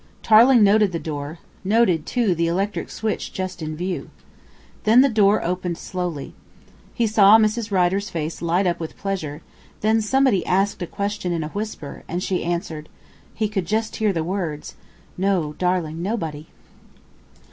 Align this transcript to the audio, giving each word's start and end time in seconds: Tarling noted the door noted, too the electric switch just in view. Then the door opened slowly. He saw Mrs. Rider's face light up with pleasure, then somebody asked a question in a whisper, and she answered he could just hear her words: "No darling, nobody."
Tarling 0.23 0.63
noted 0.63 0.91
the 0.93 0.97
door 0.97 1.37
noted, 1.63 2.07
too 2.07 2.33
the 2.33 2.47
electric 2.47 2.89
switch 2.89 3.31
just 3.31 3.61
in 3.61 3.77
view. 3.77 4.09
Then 4.83 5.01
the 5.01 5.09
door 5.09 5.45
opened 5.45 5.77
slowly. 5.77 6.33
He 6.95 7.05
saw 7.05 7.37
Mrs. 7.37 7.69
Rider's 7.69 8.09
face 8.09 8.41
light 8.41 8.65
up 8.65 8.79
with 8.79 8.97
pleasure, 8.97 9.43
then 9.81 10.01
somebody 10.01 10.43
asked 10.43 10.81
a 10.81 10.87
question 10.87 11.31
in 11.31 11.43
a 11.43 11.49
whisper, 11.49 12.03
and 12.07 12.23
she 12.23 12.43
answered 12.43 12.89
he 13.35 13.47
could 13.47 13.67
just 13.67 13.97
hear 13.97 14.11
her 14.11 14.23
words: 14.23 14.75
"No 15.19 15.53
darling, 15.53 16.01
nobody." 16.01 16.47